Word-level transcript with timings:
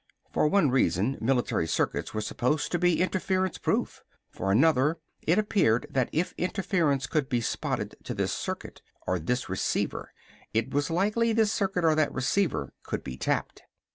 For 0.33 0.47
one 0.47 0.71
reason, 0.71 1.15
military 1.21 1.67
circuits 1.67 2.11
were 2.11 2.21
supposed 2.21 2.71
to 2.71 2.79
be 2.79 3.01
interference 3.01 3.59
proof. 3.59 4.01
For 4.31 4.51
another, 4.51 4.97
it 5.27 5.37
appeared 5.37 5.85
that 5.91 6.09
if 6.11 6.33
interference 6.39 7.05
could 7.05 7.29
be 7.29 7.39
spotted 7.39 7.93
to 8.05 8.15
this 8.15 8.31
circuit 8.33 8.81
or 9.05 9.19
this 9.19 9.47
receiver 9.47 10.11
it 10.55 10.73
was 10.73 10.89
likely 10.89 11.33
this 11.33 11.53
circuit 11.53 11.85
or 11.85 11.93
that 11.93 12.11
receiver 12.11 12.73
could 12.81 13.03
be 13.03 13.15
tapped. 13.15 13.61